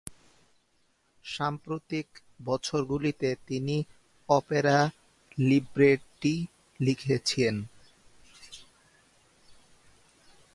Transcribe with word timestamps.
সাম্প্রতিক 1.25 2.07
বছরগুলিতে 2.45 3.29
তিনি 3.47 3.75
অপেরা 4.29 4.77
লিব্রেটি 5.41 6.35
লিখেছেন। 6.79 7.55